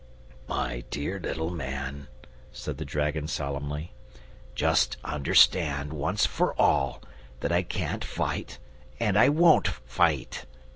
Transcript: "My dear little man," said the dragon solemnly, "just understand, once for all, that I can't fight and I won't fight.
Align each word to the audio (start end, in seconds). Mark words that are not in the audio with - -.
"My 0.47 0.83
dear 0.89 1.19
little 1.19 1.51
man," 1.51 2.07
said 2.51 2.79
the 2.79 2.85
dragon 2.85 3.27
solemnly, 3.27 3.93
"just 4.55 4.97
understand, 5.03 5.93
once 5.93 6.25
for 6.25 6.59
all, 6.59 7.03
that 7.41 7.51
I 7.51 7.61
can't 7.61 8.03
fight 8.03 8.57
and 8.99 9.15
I 9.15 9.29
won't 9.29 9.67
fight. 9.67 10.47